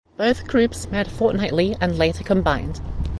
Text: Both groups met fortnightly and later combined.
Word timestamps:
Both 0.17 0.47
groups 0.47 0.89
met 0.89 1.05
fortnightly 1.07 1.75
and 1.79 1.95
later 1.95 2.23
combined. 2.23 2.81